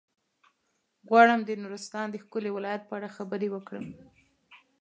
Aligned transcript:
غواړم 1.07 1.39
د 1.45 1.51
نورستان 1.61 2.07
د 2.11 2.15
ښکلي 2.23 2.49
ولايت 2.53 2.81
په 2.85 2.93
اړه 2.97 3.13
خبرې 3.17 3.47
وکړم. 3.51 3.85